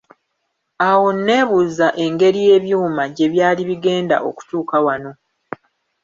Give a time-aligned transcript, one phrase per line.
[0.89, 5.11] Awo nneebuuza engeri ebyuma gye byali bigenda okutuuka wano